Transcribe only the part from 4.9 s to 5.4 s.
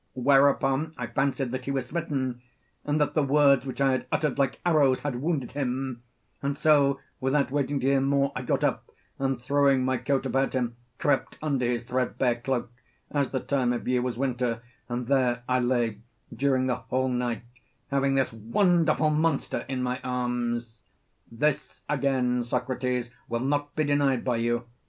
had